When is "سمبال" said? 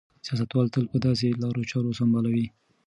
1.99-2.25